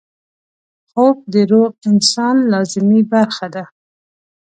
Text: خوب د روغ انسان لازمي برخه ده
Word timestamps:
خوب 0.89 1.17
د 1.33 1.35
روغ 1.51 1.71
انسان 1.89 2.35
لازمي 2.51 3.01
برخه 3.13 3.47
ده 3.55 3.63